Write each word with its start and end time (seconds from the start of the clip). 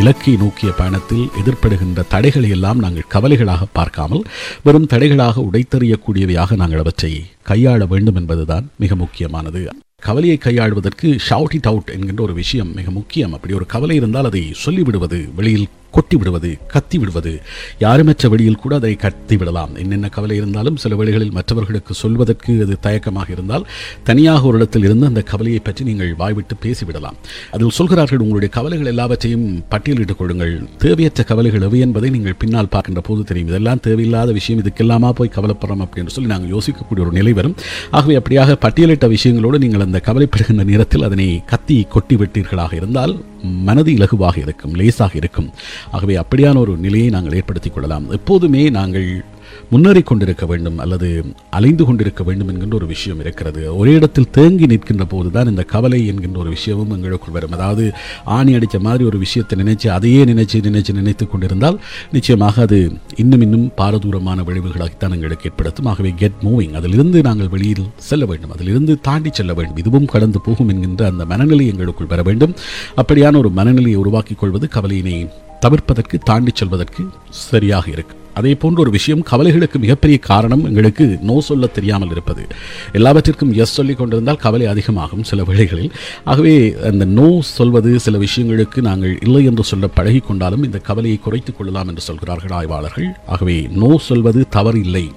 இலக்கை 0.00 0.36
நோக்கிய 0.36 0.72
பயணத்தில் 0.72 1.28
எதிர்ப்படுகின்ற 1.40 2.00
தடைகளை 2.08 2.48
எல்லாம் 2.50 2.78
நாங்கள் 2.78 3.06
கவலைகளாக 3.14 3.62
பார்க்காமல் 3.72 4.22
வெறும் 4.62 4.86
தடைகளாக 4.86 5.44
உடைத்தறியக்கூடியவையாக 5.48 6.56
நாங்கள் 6.56 6.78
அவற்றை 6.78 7.24
கையாள 7.48 7.86
வேண்டும் 7.86 8.14
என்பதுதான் 8.14 8.70
மிக 8.78 8.94
முக்கியமானது. 8.94 9.62
கவலையை 9.98 10.38
கையாளுவதற்கு 10.44 11.18
ஷவுட் 11.28 11.54
இட் 11.54 11.68
அவுட் 11.70 11.90
என்கின்ற 11.90 12.22
ஒரு 12.22 12.34
விஷயம் 12.34 12.74
மிக 12.74 12.90
முக்கியம். 12.90 13.32
அப்படி 13.32 13.54
ஒரு 13.54 13.66
கவலை 13.66 13.96
இருந்தால் 13.96 14.24
அதை 14.24 14.52
சொல்லிவிடுவது 14.64 15.34
வெளியில் 15.34 15.68
கொட்டி 15.90 16.16
விடுவது 16.16 16.58
கத்தி 16.66 16.98
விடுவது 16.98 17.32
யாருமற்ற 17.80 18.28
வெளியில் 18.28 18.62
கூட 18.64 18.74
அதை 18.74 18.94
கத்தி 18.96 19.36
விடலாம் 19.36 19.74
என்னென்ன 19.76 20.08
கவலை 20.08 20.36
இருந்தாலும் 20.36 20.76
சில 20.76 20.96
வேளைகளில் 20.96 21.32
மற்றவர்களுக்கு 21.32 21.94
சொல்வதற்கு 21.94 22.52
அது 22.62 22.76
தயக்கமாக 22.80 23.30
இருந்தால் 23.30 23.66
தனியாக 24.02 24.46
ஒரு 24.46 24.56
இடத்தில் 24.56 24.84
இருந்து 24.84 25.06
அந்த 25.06 25.22
கவலையை 25.22 25.58
பற்றி 25.58 25.84
நீங்கள் 25.84 26.14
வாய்விட்டு 26.14 26.54
பேசிவிடலாம். 26.64 27.16
அதில் 27.50 27.70
சொல்கிறார்கள் 27.70 28.18
உங்களுடைய 28.18 28.54
கவலைகள் 28.54 28.86
எல்லாவற்றையும் 28.86 29.46
பட்டியலிட்டுக் 29.70 30.16
கொள்ளுங்கள். 30.16 30.68
தேவையற்ற 30.78 31.22
கவலைகள் 31.22 31.60
எவை 31.60 31.80
என்பதை 31.80 32.10
நீங்கள் 32.10 32.38
பின்னால் 32.38 32.68
பார்க்கின்ற 32.68 33.00
போது 33.00 33.24
தெரியும். 33.24 33.48
இதெல்லாம் 33.48 33.80
தேவையில்லாத 33.80 34.32
விஷயம். 34.32 34.62
இதுக்கெல்லாமா 34.62 35.10
போய் 35.10 35.34
கவலைப்படுறோம் 35.36 35.84
அப்படின்னு 35.86 36.06
சொல்லி 36.06 36.30
நாங்கள் 36.30 36.52
யோசிக்கக்கூடிய 36.56 37.06
ஒரு 37.06 37.12
நிலை 37.12 37.32
வரும். 37.32 37.56
ஆகவே 37.90 38.16
அப்படியாக 38.16 38.56
பட்டியலிட்ட 38.66 39.08
விஷயங்களோடு 39.16 39.58
நீங்கள் 39.58 39.80
அந்த 39.80 40.00
கவலைப்படுகின்ற 40.04 40.64
நேரத்தில் 40.64 41.02
அதனை 41.02 41.42
கத்தி 41.46 41.86
கொட்டி 41.88 42.16
விட்டீர்களாக 42.16 42.74
இருந்தால் 42.74 43.24
மனது 43.42 43.90
இலகுவாக 43.92 44.38
இருக்கும் 44.38 44.74
லேசாக 44.74 45.12
இருக்கும். 45.14 45.50
ஆகவே 45.90 46.16
அப்படியான 46.16 46.56
ஒரு 46.56 46.76
நிலையை 46.76 47.08
நாங்கள் 47.08 47.32
ஏற்படுத்திக் 47.32 47.74
கொள்ளலாம். 47.74 48.10
எப்போதுமே 48.10 48.70
நாங்கள் 48.70 49.24
முன்னேறி 49.70 50.02
கொண்டிருக்க 50.02 50.46
வேண்டும் 50.46 50.78
அல்லது 50.78 51.24
அலைந்து 51.50 51.84
கொண்டிருக்க 51.84 52.24
வேண்டும் 52.24 52.48
என்கின்ற 52.48 52.76
ஒரு 52.76 52.86
விஷயம் 52.86 53.20
இருக்கிறது. 53.20 53.76
ஒரே 53.76 53.92
இடத்தில் 53.92 54.30
தேங்கி 54.30 54.66
நிற்கின்ற 54.66 55.04
போது 55.04 55.30
தான் 55.30 55.48
இந்த 55.48 55.62
கவலை 55.62 56.06
என்கின்ற 56.06 56.40
ஒரு 56.40 56.48
விஷயமும் 56.48 56.90
எங்களுக்குள் 56.90 57.32
வரும். 57.32 57.52
அதாவது 57.52 57.92
ஆணி 58.24 58.54
அடித்த 58.54 58.78
மாதிரி 58.78 59.04
ஒரு 59.04 59.18
விஷயத்தை 59.18 59.62
நினைச்சு 59.62 59.88
அதையே 59.88 60.24
நினைச்சு 60.24 60.54
நினைச்சு 60.54 60.92
நினைத்து 60.92 61.28
கொண்டிருந்தால் 61.28 61.80
நிச்சயமாக 62.12 62.62
அது 62.62 62.92
இன்னும் 63.16 63.40
இன்னும் 63.40 63.70
பாரதூரமான 63.76 64.42
விளைவுகளாகத்தான் 64.42 65.10
எங்களுக்கு 65.10 65.50
ஏற்படுத்தும். 65.50 65.86
ஆகவே 65.86 66.12
கெட் 66.16 66.42
மூவிங் 66.44 66.72
அதிலிருந்து 66.72 67.22
நாங்கள் 67.22 67.48
வெளியில் 67.48 67.86
செல்ல 67.96 68.24
வேண்டும். 68.24 68.50
அதிலிருந்து 68.50 69.00
தாண்டி 69.00 69.30
செல்ல 69.32 69.54
வேண்டும். 69.54 69.76
இதுவும் 69.76 70.04
கடந்து 70.04 70.40
போகும் 70.40 70.68
என்கின்ற 70.68 71.06
அந்த 71.06 71.24
மனநிலை 71.24 71.66
எங்களுக்குள் 71.66 72.06
வர 72.06 72.22
வேண்டும். 72.22 72.54
அப்படியான 73.02 73.36
ஒரு 73.36 73.50
மனநிலையை 73.50 74.00
உருவாக்கிக் 74.00 74.38
கொள்வது 74.38 74.68
கவலையினை 74.74 75.28
தவிர்ப்பதற்கு 75.60 76.18
தாண்டி 76.24 76.50
செல்வதற்கு 76.54 77.04
சரியாக 77.30 77.90
இருக்கு. 77.90 78.16
அதே 78.34 78.54
போன்ற 78.54 78.80
ஒரு 78.80 78.90
விஷயம் 78.90 79.22
கவலைகளுக்கு 79.22 79.78
மிகப்பெரிய 79.78 80.18
காரணம் 80.18 80.64
எங்களுக்கு 80.64 81.18
நோ 81.22 81.40
சொல்ல 81.40 81.66
தெரியாமல் 81.66 82.10
இருப்பது. 82.10 82.46
எல்லாவற்றிற்கும் 82.92 83.52
எஸ் 83.52 83.72
சொல்லி 83.72 83.94
கொண்டிருந்தால் 83.94 84.36
கவலை 84.36 84.66
அதிகமாகும் 84.66 85.22
சில 85.22 85.42
வேளைகளில். 85.42 85.92
ஆகவே 86.24 86.74
அந்த 86.82 87.04
நோ 87.04 87.40
சொல்வது 87.40 88.00
சில 88.00 88.18
விஷயங்களுக்கு 88.18 88.80
நாங்கள் 88.80 89.18
இல்லை 89.22 89.44
என்று 89.44 89.64
சொல்ல 89.64 89.88
பழகி 89.88 90.18
கொண்டாலும் 90.18 90.62
இந்த 90.62 90.78
கவலையை 90.78 91.18
குறைத்துக் 91.18 91.56
கொள்ளலாம் 91.56 91.88
என்று 91.88 92.00
சொல்கிறார்கள் 92.00 92.50
ஆய்வாளர்கள். 92.50 93.08
ஆகவே 93.26 93.68
நோ 93.70 93.98
சொல்வது 93.98 94.48
தவறு 94.48 94.80
இல்லை 94.80 95.10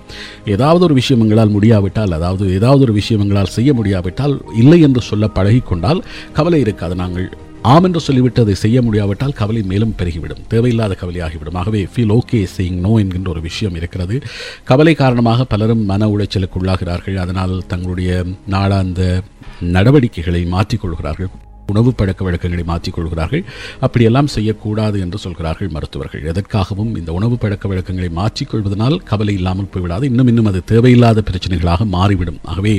ஏதாவது 0.45 0.83
ஒரு 0.83 0.93
விஷயம் 0.93 1.21
எங்களால் 1.21 1.49
முடியாவிட்டால் 1.49 2.11
அதாவது 2.11 2.53
ஏதாவது 2.53 2.81
ஒரு 2.81 2.93
விஷயம் 2.93 3.21
எங்களால் 3.21 3.55
செய்ய 3.57 3.73
முடியாவிட்டால் 3.73 4.41
இல்லை 4.55 4.81
என்று 4.81 5.01
சொல்ல 5.01 5.27
பழகி 5.27 5.59
கொண்டால் 5.59 6.03
கவலை 6.33 6.59
இருக்காது. 6.59 6.95
நாங்கள் 6.95 7.29
ஆம் 7.61 7.83
என்று 7.83 7.99
சொல்லிவிட்டு 7.99 8.41
அதை 8.41 8.53
செய்ய 8.53 8.81
முடியாவிட்டால் 8.81 9.33
கவலை 9.33 9.61
மேலும் 9.61 9.95
பெருகிவிடும். 9.97 10.47
தேவையில்லாத 10.47 10.97
கவலையாகிவிடும். 11.01 11.53
ஆகவே 11.53 11.87
ஃபீல் 11.95 12.19
ஓகே 12.19 12.47
செய்யிங் 12.57 12.79
நோ 12.79 12.97
என்கின்ற 12.97 13.29
ஒரு 13.29 13.41
விஷயம் 13.41 13.75
இருக்கிறது. 13.75 14.21
கவலை 14.63 14.93
காரணமாக 14.93 15.45
பலரும் 15.45 15.85
மன 15.85 16.07
உளைச்சலுக்கு 16.07 16.57
உள்ளாகிறார்கள். 16.61 17.15
அதனால் 17.15 17.63
தங்களுடைய 17.67 18.23
நாளாந்த 18.49 19.21
நடவடிக்கைகளை 19.61 20.45
மாற்றிக்கொள்கிறார்கள். 20.45 21.29
உணவு 21.73 21.91
பழக்க 21.99 22.23
வழக்கங்களை 22.27 22.65
மாற்றிக்கொள்கிறார்கள் 22.71 23.43
அப்படியெல்லாம் 23.85 24.29
செய்யக்கூடாது 24.35 24.97
என்று 25.05 25.17
சொல்கிறார்கள் 25.25 25.71
மருத்துவர்கள். 25.75 26.23
எதற்காகவும் 26.31 26.91
இந்த 27.01 27.11
உணவு 27.19 27.37
பழக்க 27.37 27.67
வழக்கங்களை 27.71 28.09
மாற்றிக்கொள்வதனால் 28.21 28.97
கவலை 29.11 29.35
இல்லாமல் 29.39 29.71
போய்விடாது. 29.73 30.03
இன்னும் 30.11 30.27
இன்னும் 30.27 30.49
அது 30.51 30.61
தேவையில்லாத 30.73 31.23
பிரச்சனைகளாக 31.29 31.87
மாறிவிடும். 31.97 32.39
ஆகவே 32.43 32.75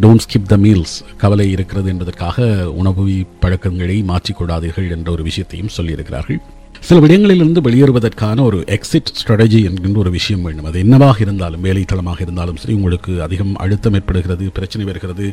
டோன்ட் 0.00 0.24
ஸ்கிப் 0.26 0.50
த 0.52 0.56
மீல்ஸ் 0.56 0.96
கவலை 1.16 1.48
இருக்கிறது 1.56 1.88
என்பதற்காக 1.94 2.46
உணவு 2.80 3.06
பழக்கங்களை 3.44 3.98
மாற்றிக்கொள்ளாதீர்கள் 4.12 4.90
என்ற 4.96 5.10
ஒரு 5.12 5.22
விஷயத்தையும் 5.22 5.74
சொல்லியிருக்கிறார்கள். 5.76 6.40
சில 6.88 6.98
விடயங்களிலிருந்து 7.02 7.60
வெளியேறுவதற்கான 7.66 8.38
ஒரு 8.46 8.58
எக்ஸிட் 8.76 9.10
ஸ்ட்ராட்டஜி 9.20 9.60
என்கின்ற 9.68 9.98
ஒரு 10.02 10.10
விஷயம் 10.16 10.42
வேண்டும். 10.46 10.66
அது 10.70 10.78
என்னவாக 10.84 11.16
இருந்தாலும் 11.24 11.62
வேலைத்தளமாக 11.66 12.20
இருந்தாலும் 12.24 12.58
சரி 12.62 12.74
உங்களுக்கு 12.78 13.12
அதிகம் 13.26 13.54
அழுத்தம் 13.64 13.96
ஏற்படுகிறது 13.98 14.50
பிரச்சனை 14.58 14.84
வருகிறது 14.90 15.26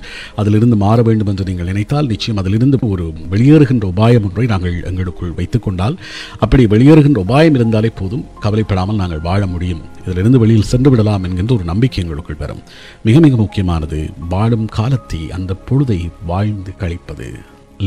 அதிலிருந்து 0.44 0.78
மாற 0.84 0.98
வேண்டும் 1.10 1.32
என்று 1.34 1.48
நீங்கள் 1.50 1.70
நினைத்தால் 1.72 2.10
நிச்சயம் 2.14 2.40
அதிலிருந்து 2.44 2.80
ஒரு 2.94 3.08
வெளியேறுகின்ற 3.34 3.86
உபாயம் 3.94 4.26
ஒன்றை 4.30 4.48
நாங்கள் 4.54 4.80
எங்களுக்குள் 4.92 5.36
வைத்துக்கொண்டால் 5.42 6.00
அப்படி 6.46 6.66
வெளியேறுகின்ற 6.76 7.22
உபாயம் 7.28 7.60
இருந்தாலே 7.62 7.92
போதும் 8.02 8.26
கவலைப்படாமல் 8.46 9.02
நாங்கள் 9.04 9.26
வாழ 9.30 9.42
முடியும். 9.46 9.86
இதிலிருந்து 10.08 10.44
வெளியில் 10.46 10.72
சென்று 10.74 10.90
விடலாம் 10.90 11.26
என்கின்ற 11.30 11.54
ஒரு 11.60 11.68
நம்பிக்கை 11.74 12.02
எங்களுக்குள் 12.04 12.44
வரும். 12.44 12.66
மிக 13.04 13.20
மிக 13.20 13.36
முக்கியமானது 13.46 14.02
வாழும் 14.36 14.68
காலத்தை 14.80 15.24
அந்த 15.40 15.54
பொழுதை 15.70 16.02
வாழ்ந்து 16.32 16.74
கழிப்பது. 16.84 17.30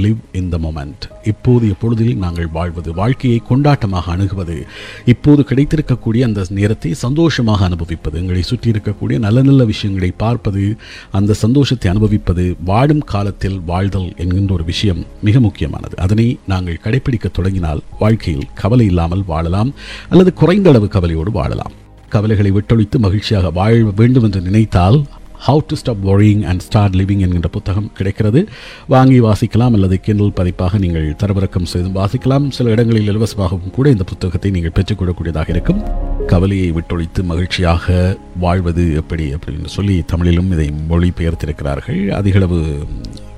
லிவ் 0.03 0.21
இன் 0.32 0.49
த 0.49 0.59
மொமெண்ட் 0.59 1.05
இப்போது 1.25 1.65
எப்பொழுதில் 1.69 2.16
நாங்கள் 2.16 2.49
வாழ்வது 2.53 2.94
வாழ்க்கையை 2.94 3.43
கொண்டாட்டமாக 3.49 4.10
அணுகுவது 4.10 4.56
இப்போது 5.05 5.43
கிடைத்திருக்கக்கூடிய 5.43 6.22
அந்த 6.22 6.44
நேரத்தை 6.50 6.94
சந்தோஷமாக 6.94 7.65
அனுபவிப்பது 7.65 8.19
எங்களை 8.19 8.43
சுற்றி 8.43 8.71
இருக்கக்கூடிய 8.71 9.19
நல்ல 9.19 9.43
நல்ல 9.43 9.65
விஷயங்களை 9.65 10.10
பார்ப்பது 10.16 10.77
அந்த 11.10 11.34
சந்தோஷத்தை 11.34 11.91
அனுபவிப்பது 11.91 12.56
வாழும் 12.65 13.05
காலத்தில் 13.05 13.60
வாழ்தல் 13.60 14.15
என்கின்ற 14.16 14.55
ஒரு 14.55 14.65
விஷயம் 14.65 15.06
மிக 15.22 15.41
முக்கியமானது. 15.41 15.97
அதனை 15.97 16.38
நாங்கள் 16.47 16.82
கடைபிடிக்க 16.84 17.31
தொடங்கினால் 17.32 17.82
வாழ்க்கையில் 17.99 18.50
கவலை 18.55 18.87
இல்லாமல் 18.87 19.25
வாழலாம் 19.26 19.72
அல்லது 20.09 20.32
குறைந்த 20.32 20.69
அளவு 20.71 20.88
கவலையோடு 20.88 21.31
வாழலாம். 21.31 21.75
கவலைகளை 22.09 22.50
விட்டொழித்து 22.53 22.97
மகிழ்ச்சியாக 22.99 23.50
வாழ 23.50 23.75
வேண்டும் 23.97 24.22
என்று 24.22 24.41
நினைத்தால் 24.41 24.99
how 25.47 25.59
to 25.66 25.77
stop 25.77 26.09
worrying 26.09 26.43
and 26.44 26.60
start 26.60 26.94
living 26.94 27.22
என்கின்ற 27.25 27.49
புத்தகம் 27.49 27.93
கிடைக்கிறது. 27.93 28.49
வாங்கி 28.88 29.21
வாசிக்கலாம் 29.21 29.72
அல்லது 29.72 30.00
கிண்டல் 30.00 30.32
பதிப்பாக 30.32 30.78
நீங்கள் 30.78 31.16
தரவிறக்கம் 31.22 31.71
செய்து 31.72 31.88
வாசிக்கலாம். 31.88 32.50
சில 32.50 32.71
இடங்களில் 32.71 33.10
இலவசமாகவும் 33.10 33.71
கூட 33.71 33.91
இந்த 33.91 34.05
புத்தகத்தை 34.05 34.50
நீங்கள் 34.50 34.75
பெற்றுக்கொள்ளக்கூடியதாக 34.78 35.49
இருக்கும். 35.49 35.82
கவலையை 36.27 36.72
விட்டொழித்து 36.72 37.22
மகிழ்ச்சியாக 37.22 38.16
வாழ்வது 38.41 38.94
எப்படி 38.94 39.34
அப்படின்னு 39.34 39.66
சொல்லி 39.66 40.03
தமிழிலும் 40.06 40.53
இதை 40.53 40.72
மொழிபெயர்த்திருக்கிறார்கள். 40.91 42.09
அதிகளவு 42.09 42.61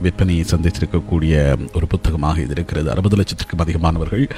விற்பனையை 0.02 0.44
சந்தித்திருக்கக்கூடிய 0.50 1.34
ஒரு 1.74 1.86
புத்தகமாக 1.86 2.40
இது 2.40 2.50
இருக்கிறது. 2.50 2.90
அறுபது 2.90 3.16
லட்சத்திற்கும் 3.16 3.62
அதிகமானவர்கள் 3.64 4.30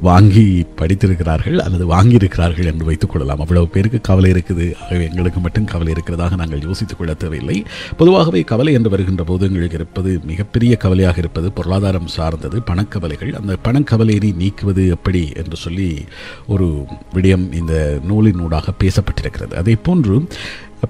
வாங்கி 0.00 0.66
படித்திருக்கிறார்கள் 0.76 1.58
அல்லது 1.58 1.86
வாங்கியிருக்கிறார்கள் 1.86 2.64
என்று 2.64 2.84
வைத்துக் 2.84 3.10
கொள்ளலாம். 3.10 3.40
அவ்வளவு 3.40 3.68
பேருக்கு 3.68 4.00
கவலை 4.00 4.30
இருக்குது. 4.30 4.74
ஆகவே 4.82 5.04
எங்களுக்கு 5.04 5.40
மட்டும் 5.40 5.64
கவலை 5.64 5.92
இருக்கிறதாக 5.92 6.36
நாங்கள் 6.36 6.62
யோசித்துக் 6.62 6.98
கொள்ள 6.98 7.14
தேவையில்லை. 7.14 7.64
பொதுவாகவே 7.96 8.42
கவலை 8.42 8.72
என்று 8.72 8.90
வருகின்ற 8.90 9.24
போது 9.24 9.46
எங்களுக்கு 9.46 9.74
இருப்பது 9.74 10.20
மிகப்பெரிய 10.24 10.76
கவலையாக 10.76 11.18
இருப்பது 11.18 11.52
பொருளாதாரம் 11.52 12.06
சார்ந்தது 12.06 12.60
பணக்கவலைகள். 12.60 13.32
அந்த 13.32 13.56
பணக்கவலையினை 13.64 14.32
நீக்குவது 14.34 14.88
எப்படி 14.88 15.32
என்று 15.36 15.56
சொல்லி 15.56 16.04
ஒரு 16.46 16.84
விடயம் 17.14 17.52
இந்த 17.52 18.00
நூலினூடாக 18.08 18.68
பேசப்பட்டிருக்கிறது. 18.84 19.54
அதே 19.54 19.74
போன்று 19.74 20.26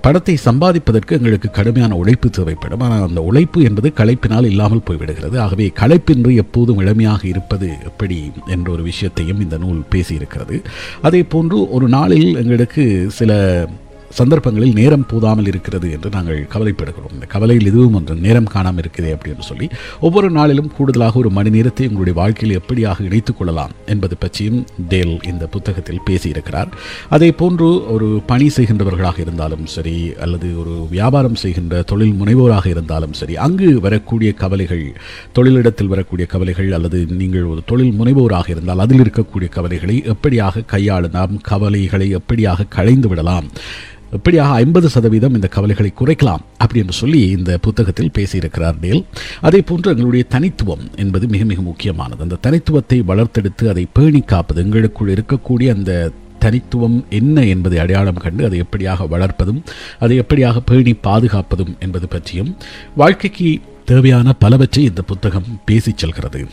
பணத்தை 0.00 0.38
சம்பாதிப்பதற்கு 0.44 1.10
எங்களுக்கு 1.10 1.50
கடுமையான 1.50 1.96
உழைப்பு 1.96 2.30
தேவைப்படும். 2.30 2.80
ஆனால் 2.80 3.06
அந்த 3.06 3.22
உழைப்பு 3.22 3.62
என்பது 3.62 3.92
களைப்பினால் 3.96 4.44
இல்லாமல் 4.44 4.86
போய்விடுகிறது. 4.90 5.38
ஆகவே 5.38 5.72
களைப்பின்றி 5.80 6.34
எப்போதும் 6.34 6.78
இளமையாக 6.78 7.28
இருப்பது 7.28 7.68
எப்படி 7.84 8.30
என்ற 8.46 8.72
ஒரு 8.72 8.82
விஷயத்தையும் 8.82 9.40
இந்த 9.40 9.58
நூல் 9.58 9.82
பேசியிருக்கிறது. 9.90 10.62
அதே 11.02 11.22
போன்று 11.22 11.70
ஒரு 11.70 11.88
நாளில் 11.88 12.36
எங்களுக்கு 12.36 13.06
சில 13.10 13.32
சந்தர்ப்பங்களில் 14.18 14.76
நேரம் 14.80 15.06
போதாமல் 15.12 15.48
இருக்கிறது 15.52 15.86
என்று 15.96 16.08
நாங்கள் 16.16 16.40
கவலைப்படுகிறோம். 16.54 17.14
இந்த 17.16 17.26
கவலையில் 17.34 17.68
இதுவும் 17.70 17.96
ஒன்று 17.98 18.14
நேரம் 18.26 18.50
காணாமல் 18.54 18.82
இருக்குதே 18.84 19.10
அப்படின்னு 19.16 19.46
சொல்லி 19.50 19.68
ஒவ்வொரு 20.06 20.30
நாளிலும் 20.38 20.70
கூடுதலாக 20.76 21.18
ஒரு 21.22 21.30
மணி 21.38 21.50
நேரத்தை 21.56 21.86
உங்களுடைய 21.88 22.16
வாழ்க்கையில் 22.20 22.58
எப்படியாக 22.60 23.04
இணைத்துக் 23.08 23.38
கொள்ளலாம் 23.38 23.72
என்பது 23.86 24.16
பற்றியும் 24.16 24.60
டேல் 24.92 25.14
இந்த 25.32 25.44
புத்தகத்தில் 25.54 26.02
பேசியிருக்கிறார். 26.10 26.70
அதே 27.08 27.30
போன்று 27.40 27.68
ஒரு 27.94 28.08
பணி 28.26 28.48
செய்கின்றவர்களாக 28.56 29.18
இருந்தாலும் 29.24 29.64
சரி 29.76 29.96
அல்லது 30.26 30.48
ஒரு 30.62 30.74
வியாபாரம் 30.90 31.40
செய்கின்ற 31.42 31.82
தொழில் 31.92 32.18
முனைவோராக 32.20 32.66
இருந்தாலும் 32.74 33.16
சரி 33.20 33.36
அங்கு 33.46 33.70
வரக்கூடிய 33.86 34.32
கவலைகள் 34.42 34.84
தொழிலிடத்தில் 35.38 35.92
வரக்கூடிய 35.94 36.26
கவலைகள் 36.34 36.70
அல்லது 36.78 37.00
நீங்கள் 37.20 37.48
ஒரு 37.52 37.62
தொழில் 37.66 37.96
முனைவோராக 38.00 38.48
இருந்தால் 38.48 38.84
அதில் 38.86 39.02
இருக்கக்கூடிய 39.04 39.48
கவலைகளை 39.58 39.96
எப்படியாக 40.14 40.64
கையாளலாம் 40.74 41.34
கவலைகளை 41.42 42.08
எப்படியாக 42.20 42.68
களைந்து 42.68 43.08
விடலாம் 43.08 43.48
எப்படியாக 44.12 44.50
ஐம்பது 44.62 44.88
சதவீதம் 44.88 45.34
இந்த 45.34 45.48
கவலைகளை 45.48 45.92
குறைக்கலாம் 45.96 46.42
அப்படி 46.58 46.80
என்று 46.80 46.92
சொல்லி 46.92 47.20
இந்த 47.28 47.58
புத்தகத்தில் 47.58 48.10
பேசியிருக்கிறார் 48.18 48.80
டேல். 48.80 49.06
அதே 49.40 49.60
போன்று 49.60 49.90
எங்களுடைய 49.90 50.24
தனித்துவம் 50.28 50.84
என்பது 50.96 51.28
மிக 51.28 51.44
மிக 51.44 51.60
முக்கியமானது. 51.60 52.22
அந்த 52.22 52.38
தனித்துவத்தை 52.46 53.02
வளர்த்தெடுத்து 53.02 53.68
அதை 53.68 53.86
பேணி 53.92 54.20
காப்பது 54.20 54.62
எங்களுக்குள் 54.62 55.12
இருக்கக்கூடிய 55.12 55.74
அந்த 55.74 56.10
தனித்துவம் 56.38 57.04
என்ன 57.10 57.44
என்பதை 57.44 57.78
அடையாளம் 57.78 58.14
கண்டு 58.14 58.44
அதை 58.44 58.60
எப்படியாக 58.60 59.08
வளர்ப்பதும் 59.08 59.62
அதை 59.98 60.18
எப்படியாக 60.18 60.56
பேணி 60.64 60.92
பாதுகாப்பதும் 60.92 61.78
என்பது 61.78 62.08
பற்றியும் 62.08 62.56
வாழ்க்கைக்கு 62.96 63.60
தேவையான 63.84 64.32
பலவற்றை 64.32 64.84
இந்த 64.84 65.02
புத்தகம் 65.02 65.60
பேசிச் 65.64 65.98
செல்கிறது. 65.98 66.46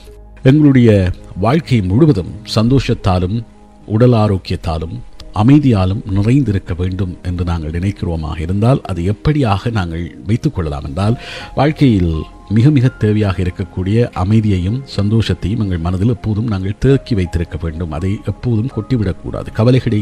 எங்களுடைய 0.43 1.11
வாழ்க்கை 1.35 1.81
முழுவதும் 1.81 2.33
சந்தோஷத்தாலும் 2.55 3.43
உடல் 3.85 4.11
ஆரோக்கியத்தாலும் 4.11 4.97
அமைதியாலும் 5.41 6.03
நிறைந்திருக்க 6.17 6.73
வேண்டும் 6.81 7.13
என்று 7.23 7.43
நாங்கள் 7.45 7.75
நினைக்கிறோமாக 7.77 8.37
இருந்தால் 8.45 8.81
அது 8.81 9.01
எப்படியாக 9.13 9.71
நாங்கள் 9.71 10.05
வைத்துக் 10.27 10.55
கொள்ளலாம் 10.55 10.83
என்றால் 10.83 11.17
வாழ்க்கையில் 11.55 12.13
மிக 12.57 12.69
மிக 12.69 12.91
தேவையாக 12.99 13.37
இருக்கக்கூடிய 13.45 13.97
அமைதியையும் 14.23 14.79
சந்தோஷத்தையும் 14.99 15.63
எங்கள் 15.65 15.85
மனதில் 15.87 16.13
எப்போதும் 16.15 16.47
நாங்கள் 16.53 16.79
தேக்கி 16.79 17.15
வைத்திருக்க 17.15 17.57
வேண்டும். 17.61 17.91
அதை 17.91 18.11
எப்போதும் 18.25 18.71
கொட்டிவிடக்கூடாது. 18.75 19.51
கவலைகளை 19.53 19.99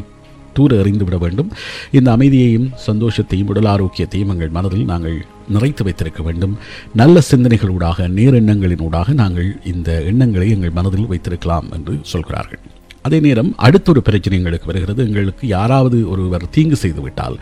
தூர 0.53 0.75
எறிந்து 0.75 1.05
விட 1.05 1.17
வேண்டும். 1.17 1.49
இந்த 1.91 2.11
அமைதியையும் 2.11 2.69
சந்தோஷத்தையும் 2.85 3.51
உடல் 3.53 3.69
ஆரோக்கியத்தையும் 3.73 4.29
எங்கள் 4.29 4.55
மனதில் 4.57 4.85
நாங்கள் 4.85 5.17
நிறைத்து 5.53 5.83
வைத்திருக்க 5.83 6.23
வேண்டும். 6.23 6.55
நல்ல 6.93 7.21
சிந்தனைகளூடாக 7.31 8.07
நேரெண்ணங்களினூடாக 8.17 9.13
நாங்கள் 9.13 9.49
இந்த 9.65 10.01
எண்ணங்களை 10.01 10.49
எங்கள் 10.49 10.77
மனதில் 10.79 11.07
வைத்திருக்கலாம் 11.07 11.69
என்று 11.71 11.95
சொல்கிறார்கள். 12.13 12.63
அதே 13.07 13.19
நேரம் 13.27 13.51
அடுத்தொரு 13.67 14.01
பிரச்சனை 14.07 14.37
எங்களுக்கு 14.39 14.69
வருகிறது. 14.71 15.01
எங்களுக்கு 15.07 15.45
யாராவது 15.55 15.97
ஒருவர் 16.09 16.45
தீங்கு 16.55 16.77
செய்துவிட்டால் 16.83 17.37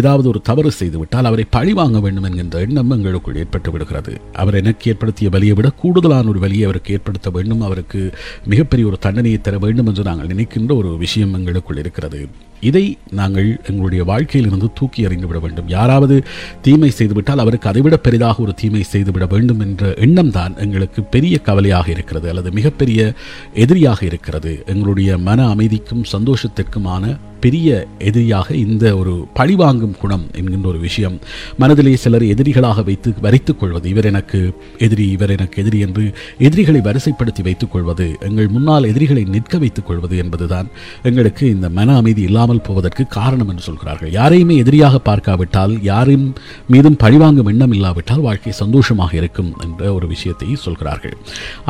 ஏதாவது 0.00 0.26
ஒரு 0.28 0.40
தவறு 0.48 0.70
செய்துவிட்டால் 0.80 1.28
அவரை 1.30 1.44
பழி 1.56 1.72
வாங்க 1.80 2.00
வேண்டும் 2.00 2.26
என்கின்ற 2.28 2.60
எண்ணம் 2.66 2.94
எங்களுக்குள் 2.96 3.40
ஏற்பட்டு 3.42 3.70
விடுகிறது. 3.70 4.14
அவர் 4.34 4.58
எனக்கு 4.62 4.90
ஏற்படுத்திய 4.90 5.30
வலியை 5.36 5.54
விட 5.54 5.70
கூடுதலான 5.82 6.30
ஒரு 6.34 6.42
வலியை 6.44 6.64
அவருக்கு 6.64 6.94
ஏற்படுத்த 6.98 7.30
வேண்டும். 7.30 7.64
அவருக்கு 7.68 8.00
மிகப்பெரிய 8.46 8.88
ஒரு 8.88 8.98
தண்டனையை 9.06 9.40
தர 9.40 9.56
வேண்டும் 9.58 9.90
என்று 9.92 10.04
நாங்கள் 10.10 10.32
நினைக்கின்ற 10.32 10.74
ஒரு 10.74 10.92
விஷயம் 11.04 11.34
எங்களுக்குள் 11.34 11.82
இருக்கிறது. 11.84 12.20
இதை 12.60 12.98
நாங்கள் 13.10 13.60
எங்களுடைய 13.66 14.04
வாழ்க்கையிலிருந்து 14.04 14.70
தூக்கி 14.74 15.02
எறிந்து 15.02 15.26
விட 15.26 15.38
வேண்டும். 15.38 15.68
யாராவது 15.68 16.24
தீமை 16.62 16.90
செய்துவிட்டால் 16.90 17.38
அவருக்கு 17.38 17.68
அதைவிட 17.68 17.96
பெரிதாக 17.96 18.42
ஒரு 18.42 18.54
தீமை 18.54 18.82
செய்துவிட 18.82 19.26
வேண்டும் 19.26 19.60
என்ற 19.60 19.94
எண்ணம் 19.94 20.30
தான் 20.30 20.56
எங்களுக்கு 20.56 21.02
பெரிய 21.02 21.38
கவலையாக 21.38 21.90
இருக்கிறது 21.90 22.28
அல்லது 22.28 22.50
மிகப்பெரிய 22.50 23.12
எதிரியாக 23.54 24.04
இருக்கிறது. 24.04 24.62
எங்களுடைய 24.66 25.18
மன 25.18 25.48
அமைதிக்கும் 25.48 26.04
சந்தோஷத்திற்குமான 26.12 27.16
பெரிய 27.46 27.70
எதிரியாக 28.08 28.48
இந்த 28.64 28.84
ஒரு 29.00 29.14
பழிவாங்கும் 29.38 29.96
குணம் 30.02 30.24
என்கின்ற 30.38 30.68
ஒரு 30.72 30.80
விஷயம் 30.86 31.18
மனதிலே 31.62 31.94
சிலர் 32.04 32.24
எதிரிகளாக 32.34 32.84
வைத்து 32.88 33.10
வரித்துக் 33.26 33.60
கொள்வது 33.60 33.86
இவர் 33.92 34.10
எனக்கு 34.12 34.40
எதிரி 34.86 35.06
இவர் 35.16 35.32
எனக்கு 35.36 35.56
எதிரி 35.62 35.78
என்று 35.86 36.04
எதிரிகளை 36.46 36.80
வரிசைப்படுத்தி 36.88 37.42
வைத்துக் 37.48 37.72
கொள்வது 37.74 38.06
எங்கள் 38.28 38.52
முன்னால் 38.54 38.88
எதிரிகளை 38.90 39.22
நிற்க 39.34 39.54
வைத்துக் 39.62 39.88
கொள்வது 39.88 40.14
என்பதுதான் 40.22 40.68
எங்களுக்கு 41.08 41.44
இந்த 41.54 41.68
மன 41.78 41.96
அமைதி 42.00 42.22
இல்லாமல் 42.28 42.62
போவதற்கு 42.68 43.02
காரணம் 43.18 43.50
என்று 43.52 43.64
சொல்கிறார்கள். 43.68 44.10
யாரையுமே 44.18 44.56
எதிரியாக 44.62 45.00
பார்க்காவிட்டால் 45.08 45.74
யாரையும் 45.90 46.26
மீதும் 46.74 46.98
பழிவாங்கும் 47.04 47.50
எண்ணம் 47.52 47.74
இல்லாவிட்டால் 47.76 48.24
வாழ்க்கை 48.26 48.54
சந்தோஷமாக 48.62 49.14
இருக்கும் 49.20 49.50
என்ற 49.66 49.92
ஒரு 49.98 50.08
விஷயத்தை 50.14 50.48
சொல்கிறார்கள். 50.66 51.16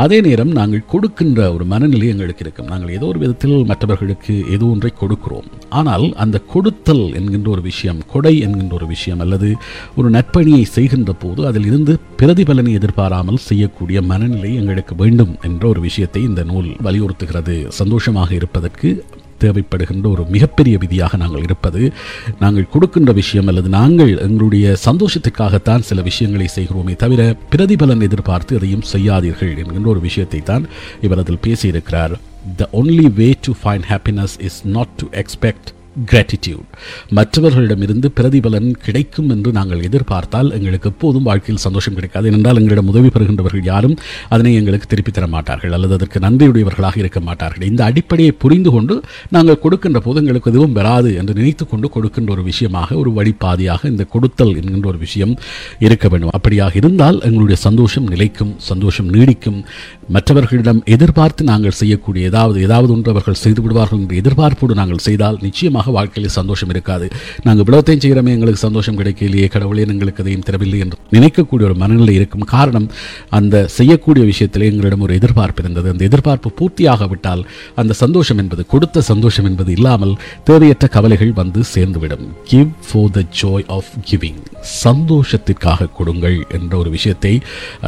அதே 0.05 0.21
நேரம் 0.29 0.53
நாங்கள் 0.61 0.89
கொடுக்கின்ற 0.95 1.41
ஒரு 1.57 1.67
மனநிலை 1.75 2.09
எங்களுக்கு 2.15 2.45
இருக்கும். 2.47 2.71
நாங்கள் 2.73 2.95
ஏதோ 2.99 3.09
ஒரு 3.13 3.21
விதத்தில் 3.25 3.57
மற்றவர்களுக்கு 3.73 4.37
ஏதோ 4.57 4.69
ஒன்றை 4.75 4.93
கொடுக்கிறோம். 5.03 5.49
ஆனால் 5.71 6.13
அந்த 6.13 6.43
கொடுத்தல் 6.53 7.15
என்கின்ற 7.15 7.51
ஒரு 7.51 7.63
விஷயம் 7.63 8.03
கொடை 8.13 8.41
என்கின்ற 8.41 8.75
ஒரு 8.75 8.87
விஷயம் 8.87 9.21
அல்லது 9.21 9.57
ஒரு 9.97 10.11
நட்பணியை 10.11 10.63
செய்கின்ற 10.63 11.13
போது 11.13 11.47
அதில் 11.47 11.65
இருந்து 11.65 12.01
பிரதிபலனை 12.17 12.73
எதிர்பாராமல் 12.73 13.37
செய்யக்கூடிய 13.37 14.03
மனநிலை 14.03 14.55
எங்களுக்கு 14.55 14.95
வேண்டும் 14.97 15.37
என்ற 15.43 15.69
ஒரு 15.69 15.81
விஷயத்தை 15.81 16.23
இந்த 16.23 16.43
நூல் 16.43 16.77
வலியுறுத்துகிறது. 16.85 17.69
சந்தோஷமாக 17.69 18.35
இருப்பதற்கு 18.35 19.05
தேவைப்படுகின்ற 19.41 20.11
ஒரு 20.11 20.25
மிகப்பெரிய 20.29 20.79
விதியாக 20.79 21.17
நாங்கள் 21.17 21.43
இருப்பது 21.43 21.93
நாங்கள் 22.39 22.69
கொடுக்கின்ற 22.71 23.13
விஷயம் 23.13 23.47
அல்லது 23.47 23.69
நாங்கள் 23.69 24.19
எங்களுடைய 24.19 24.77
சந்தோஷத்துக்காகத்தான் 24.85 25.79
சில 25.79 26.03
விஷயங்களை 26.03 26.49
செய்கிறோமே 26.55 26.97
தவிர 26.97 27.37
பிரதிபலன் 27.51 28.01
எதிர்பார்த்து 28.01 28.57
எதையும் 28.57 28.87
செய்யாதீர்கள் 28.93 29.57
என்கின்ற 29.57 29.89
ஒரு 29.89 30.01
விஷயத்தை 30.01 30.43
தான் 30.43 30.67
இவர் 31.01 31.19
அதில் 31.19 31.45
பேசியிருக்கிறார். 31.47 32.17
the 32.57 32.69
only 32.73 33.09
way 33.09 33.35
to 33.35 33.53
find 33.53 33.85
happiness 33.85 34.37
is 34.37 34.65
not 34.65 34.97
to 34.99 35.11
expect 35.13 35.73
gratitude 36.05 36.67
மற்றவர்களிடமிருந்து 37.11 38.11
பிரதிபலன் 38.17 38.71
கிடைக்கும் 38.71 39.29
என்று 39.29 39.53
நாங்கள் 39.53 39.83
எதிர்பார்த்தால் 39.83 40.53
எங்களுக்கு 40.53 40.89
எப்போதும் 40.89 41.23
வாழ்க்கையில் 41.23 41.63
சந்தோஷம் 41.63 41.95
கிடைக்காது. 41.95 42.27
ஏனென்றால் 42.27 42.57
எங்களிடம் 42.57 42.89
உதவி 42.89 43.09
பெறுகின்றவர்கள் 43.09 43.63
யாரும் 43.63 43.97
அதனை 44.29 44.55
எங்களுக்கு 44.55 44.87
திருப்பித் 44.87 45.15
தர 45.15 45.27
மாட்டார்கள். 45.27 45.73
அல்லது 45.73 45.95
அதற்கு 45.95 46.19
நன்றியுடையவர்களாக 46.19 46.99
இருக்க 46.99 47.21
மாட்டார்கள். 47.21 47.69
இந்த 47.69 47.85
அடிப்படையை 47.85 48.33
புரிந்து 48.33 48.71
கொண்டு 48.71 49.03
நாங்கள் 49.31 49.59
கொடுக்கின்ற 49.59 50.01
போது 50.01 50.21
எங்களுக்கு 50.21 50.51
எதுவும் 50.51 50.73
வராது 50.73 51.15
என்று 51.15 51.35
நினைத்து 51.35 51.67
கொண்டு 51.67 51.89
கொடுக்கின்ற 51.89 52.33
ஒரு 52.33 52.43
விஷயமாக 52.43 52.97
ஒரு 52.97 53.11
வழிபாதையாக 53.11 53.87
இந்த 53.87 54.05
கொடுத்தல் 54.05 54.57
என்கின்ற 54.57 54.89
ஒரு 54.89 54.99
விஷயம் 54.99 55.39
இருக்க 55.79 56.09
வேண்டும். 56.09 56.31
அப்படியாக 56.39 56.77
இருந்தால் 56.77 57.21
எங்களுடைய 57.23 57.61
சந்தோஷம் 57.61 58.07
நிலைக்கும் 58.07 58.55
சந்தோஷம் 58.59 59.13
நீடிக்கும். 59.13 59.65
மற்றவர்களிடம் 60.09 60.83
எதிர்பார்த்து 60.85 61.45
நாங்கள் 61.45 61.71
செய்யக்கூடிய 61.71 62.27
ஏதாவது 62.27 62.63
ஏதாவது 62.63 62.93
ஒன்று 62.93 63.11
அவர்கள் 63.11 63.35
செய்து 63.35 63.63
விடுவார்கள் 63.63 63.99
என்ற 63.99 64.15
எதிர்பார்ப்போடு 64.17 64.75
நாங்கள் 64.75 64.99
செய்தால் 64.99 65.39
நிச்சயமாக 65.43 65.86
வாழ்க்கையில் 65.93 66.33
சந்தோஷம் 66.33 66.69
இருக்காது. 66.69 67.09
நாங்கள் 67.43 67.65
இவ்வளவுத்தையும் 67.65 68.03
செய்கிறோமே 68.05 68.33
எங்களுக்கு 68.37 68.61
சந்தோஷம் 68.61 68.99
கிடைக்கலையே 68.99 69.49
கடவுளே 69.49 69.85
எங்களுக்கு 69.87 70.23
அதையும் 70.23 70.47
தரவில்லை 70.51 70.79
என்று 70.79 70.99
நினைக்கக்கூடிய 71.11 71.69
ஒரு 71.69 71.75
மனநிலை 71.75 72.15
இருக்கும் 72.15 72.41
காரணம் 72.41 72.91
அந்த 73.29 73.67
செய்யக்கூடிய 73.67 74.27
விஷயத்தில் 74.27 74.63
எங்களிடம் 74.63 75.01
ஒரு 75.01 75.15
எதிர்பார்ப்பு 75.15 75.63
இருந்தது. 75.63 75.89
அந்த 75.91 76.05
எதிர்பார்ப்பு 76.05 76.53
பூர்த்தியாகவிட்டால் 76.61 77.45
அந்த 77.75 77.93
சந்தோஷம் 77.93 78.39
என்பது 78.39 78.67
கொடுத்த 78.67 79.01
சந்தோஷம் 79.01 79.45
என்பது 79.45 79.73
இல்லாமல் 79.73 80.17
தேவையற்ற 80.45 80.87
கவலைகள் 80.87 81.33
வந்து 81.33 81.63
சேர்ந்துவிடும். 81.75 82.27
Give 82.45 82.71
for 82.93 83.11
the 83.11 83.23
joy 83.43 83.67
of 83.67 83.93
giving 84.11 84.43
சந்தோஷத்திற்காக 84.85 85.93
கொடுங்கள் 85.93 86.47
என்ற 86.49 86.77
ஒரு 86.77 86.91
விஷயத்தை 86.91 87.41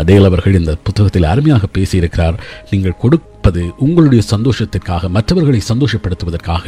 டேல் 0.05 0.25
அவர்கள் 0.25 0.55
இந்த 0.55 0.75
புத்தகத்தில் 0.83 1.23
அருமையாக 1.23 1.67
பேசியிருக்கிறார். 1.79 2.35
நீங்கள் 2.71 2.97
கொடுப்பது 3.38 3.64
உங்களுடைய 3.85 4.23
சந்தோஷத்திற்காக 4.35 5.08
மற்றவர்களை 5.17 5.61
சந்தோஷப்படுத்துவதற்காக 5.73 6.64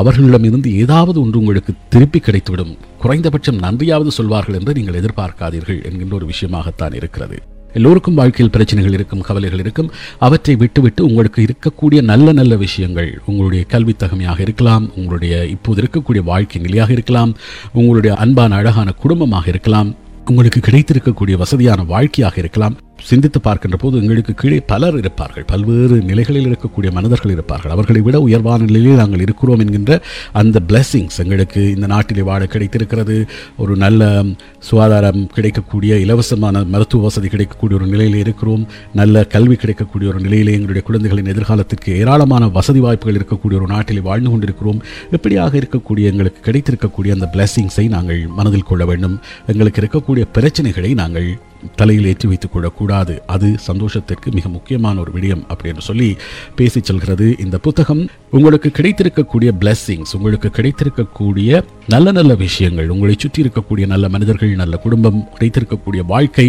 அவர்களிடமிருந்து 0.00 0.68
ஏதாவது 0.82 1.18
ஒன்று 1.22 1.40
உங்களுக்கு 1.42 1.72
திருப்பி 1.92 2.20
கிடைத்துவிடும். 2.26 2.72
குறைந்தபட்சம் 3.02 3.58
நன்றியாவது 3.64 4.10
சொல்வார்கள் 4.18 4.58
என்று 4.58 4.74
நீங்கள் 4.78 4.98
எதிர்பார்க்காதீர்கள் 5.00 5.80
என்கின்ற 5.88 6.14
ஒரு 6.20 6.28
விஷயமாகத்தான் 6.32 6.96
இருக்கிறது. 7.00 7.38
எல்லோருக்கும் 7.78 8.18
வாழ்க்கையில் 8.20 8.52
பிரச்சனைகள் 8.56 8.96
இருக்கும் 8.96 9.24
கவலைகள் 9.28 9.62
இருக்கும். 9.64 9.90
அவற்றை 10.26 10.54
விட்டுவிட்டு 10.62 11.02
உங்களுக்கு 11.08 11.40
இருக்கக்கூடிய 11.46 12.00
நல்ல 12.12 12.26
நல்ல 12.40 12.54
விஷயங்கள் 12.64 13.10
உங்களுடைய 13.30 13.62
கல்வி 13.72 13.94
தகமையாக 14.02 14.40
இருக்கலாம் 14.46 14.86
உங்களுடைய 14.98 15.34
இப்போது 15.56 15.80
இருக்கக்கூடிய 15.82 16.24
வாழ்க்கை 16.30 16.60
நிலையாக 16.66 16.92
இருக்கலாம் 16.96 17.34
உங்களுடைய 17.80 18.14
அன்பான 18.24 18.56
அழகான 18.60 18.90
குடும்பமாக 19.02 19.48
இருக்கலாம் 19.54 19.90
உங்களுக்கு 20.30 20.60
கிடைத்திருக்கக்கூடிய 20.66 21.36
வசதியான 21.42 21.80
வாழ்க்கையாக 21.94 22.36
இருக்கலாம். 22.42 22.76
சிந்தித்து 23.02 23.40
பார்க்கின்ற 23.40 23.76
போது 23.76 24.00
எங்களுக்கு 24.00 24.34
கீழே 24.34 24.60
பலர் 24.60 24.98
இருப்பார்கள். 24.98 25.44
பல்வேறு 25.44 25.96
நிலைகளில் 25.96 26.46
இருக்கக்கூடிய 26.46 26.90
மனிதர்கள் 26.90 27.32
இருப்பார்கள். 27.32 27.70
அவர்களை 27.70 28.00
விட 28.00 28.20
உயர்வான 28.20 28.64
நிலையில் 28.64 28.92
நாங்கள் 28.92 29.20
இருக்கிறோம் 29.20 29.58
என்கின்ற 29.58 30.00
அந்த 30.32 30.60
பிளெஸ்ஸிங்ஸ் 30.68 31.18
எங்களுக்கு 31.18 31.70
இந்த 31.70 31.86
நாட்டிலே 31.86 32.22
வாழ 32.22 32.46
கிடைத்திருக்கிறது. 32.46 33.26
ஒரு 33.56 33.76
நல்ல 33.76 34.24
சுகாதாரம் 34.58 35.26
கிடைக்கக்கூடிய 35.26 35.98
இலவசமான 35.98 36.64
மருத்துவ 36.64 37.02
வசதி 37.02 37.28
கிடைக்கக்கூடிய 37.28 37.80
ஒரு 37.80 37.90
நிலையில் 37.90 38.16
இருக்கிறோம். 38.16 38.66
நல்ல 38.92 39.24
கல்வி 39.24 39.54
கிடைக்கக்கூடிய 39.54 40.10
ஒரு 40.10 40.20
நிலையிலே 40.20 40.52
எங்களுடைய 40.52 40.86
குழந்தைகளின் 40.86 41.32
எதிர்காலத்திற்கு 41.34 41.96
ஏராளமான 41.98 42.48
வசதி 42.48 42.80
வாய்ப்புகள் 42.80 43.20
இருக்கக்கூடிய 43.20 43.54
ஒரு 43.54 43.66
நாட்டிலே 43.66 44.00
வாழ்ந்து 44.00 44.30
கொண்டிருக்கிறோம். 44.30 44.82
எப்படியாக 45.12 45.62
இருக்கக்கூடிய 45.62 46.04
எங்களுக்கு 46.04 46.50
கிடைத்திருக்கக்கூடிய 46.50 47.10
அந்த 47.10 47.30
பிளெஸ்ஸிங்ஸை 47.32 47.88
நாங்கள் 47.88 48.26
மனதில் 48.26 48.62
கொள்ள 48.62 48.84
வேண்டும். 48.84 49.20
எங்களுக்கு 49.46 49.82
இருக்கக்கூடிய 49.82 50.24
பிரச்சனைகளை 50.34 50.94
நாங்கள் 50.94 51.38
தலையில் 51.80 52.08
ஏற்றி 52.10 52.28
வைத்துக் 52.28 52.52
கொள்ளக்கூடாது. 52.52 53.14
அது 53.34 53.48
சந்தோஷத்திற்கு 53.68 54.30
மிக 54.38 54.48
முக்கியமான 54.48 55.00
ஒரு 55.00 55.12
விடயம் 55.16 55.44
அப்படின்னு 55.52 55.84
சொல்லி 55.88 56.08
பேசி 56.58 56.80
செல்கிறது 56.80 57.26
இந்த 57.44 57.58
புத்தகம். 57.58 58.02
உங்களுக்கு 58.30 58.70
கிடைத்திருக்கக்கூடிய 58.78 59.50
பிளெஸ்ஸிங்ஸ் 59.60 60.14
உங்களுக்கு 60.18 60.50
கிடைத்திருக்கக்கூடிய 60.58 61.62
நல்ல 61.88 62.12
நல்ல 62.12 62.34
விஷயங்கள் 62.46 62.88
உங்களை 62.88 63.16
சுற்றி 63.18 63.42
இருக்கக்கூடிய 63.44 63.86
நல்ல 63.86 64.08
மனிதர்கள் 64.08 64.54
நல்ல 64.62 64.76
குடும்பம் 64.76 65.20
கிடைத்திருக்கக்கூடிய 65.34 66.04
வாழ்க்கை 66.14 66.48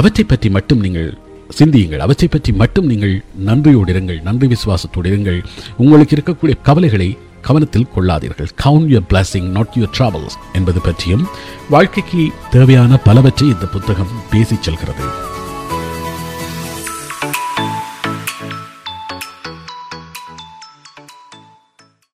அவற்றை 0.00 0.24
பற்றி 0.24 0.50
மட்டும் 0.50 0.80
நீங்கள் 0.80 1.10
சிந்தியுங்கள். 1.58 2.04
அவற்றை 2.06 2.28
பற்றி 2.28 2.52
மட்டும் 2.52 2.86
நீங்கள் 2.86 3.14
நன்றியோடு 3.48 3.92
இருங்கள் 3.92 4.18
நன்றி 4.22 4.46
விசுவாசத்தோடு 4.54 5.08
இருங்கள். 5.12 5.38
உங்களுக்கு 5.76 6.16
இருக்கக்கூடிய 6.16 6.56
கவலைகளை 6.62 7.08
கவனத்தில் 7.42 7.88
கொள்ளாதீர்கள். 7.96 8.48
Count 8.64 8.94
your 8.94 9.08
blessings 9.08 9.48
not 9.48 9.72
your 9.74 9.98
troubles 9.98 10.36
என்பது 10.52 10.80
பற்றியும் 10.80 11.26
வாழ்க்கைக்கு 11.70 12.32
தேவையான 12.50 12.96
பலவற்றை 12.96 13.48
இந்த 13.48 13.66
புத்தகம் 13.66 14.22
பேசிச் 14.30 14.62
செல்கிறது. 14.62 15.26